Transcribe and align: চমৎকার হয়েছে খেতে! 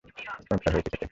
চমৎকার 0.41 0.71
হয়েছে 0.73 0.83
খেতে! 0.83 0.97